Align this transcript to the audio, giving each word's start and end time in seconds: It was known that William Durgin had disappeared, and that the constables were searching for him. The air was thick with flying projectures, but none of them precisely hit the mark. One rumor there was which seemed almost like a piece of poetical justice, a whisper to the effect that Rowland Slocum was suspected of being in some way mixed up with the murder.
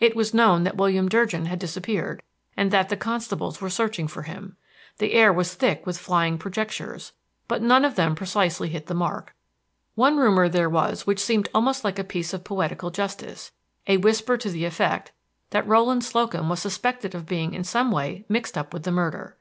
It 0.00 0.16
was 0.16 0.32
known 0.32 0.64
that 0.64 0.78
William 0.78 1.06
Durgin 1.06 1.44
had 1.44 1.58
disappeared, 1.58 2.22
and 2.56 2.70
that 2.70 2.88
the 2.88 2.96
constables 2.96 3.60
were 3.60 3.68
searching 3.68 4.08
for 4.08 4.22
him. 4.22 4.56
The 4.96 5.12
air 5.12 5.30
was 5.30 5.52
thick 5.52 5.84
with 5.84 5.98
flying 5.98 6.38
projectures, 6.38 7.12
but 7.46 7.60
none 7.60 7.84
of 7.84 7.94
them 7.94 8.14
precisely 8.14 8.70
hit 8.70 8.86
the 8.86 8.94
mark. 8.94 9.34
One 9.94 10.16
rumor 10.16 10.48
there 10.48 10.70
was 10.70 11.06
which 11.06 11.20
seemed 11.20 11.50
almost 11.54 11.84
like 11.84 11.98
a 11.98 12.04
piece 12.04 12.32
of 12.32 12.42
poetical 12.42 12.90
justice, 12.90 13.52
a 13.86 13.98
whisper 13.98 14.38
to 14.38 14.48
the 14.48 14.64
effect 14.64 15.12
that 15.50 15.68
Rowland 15.68 16.04
Slocum 16.04 16.48
was 16.48 16.60
suspected 16.62 17.14
of 17.14 17.26
being 17.26 17.52
in 17.52 17.62
some 17.62 17.90
way 17.92 18.24
mixed 18.30 18.56
up 18.56 18.72
with 18.72 18.84
the 18.84 18.90
murder. 18.92 19.36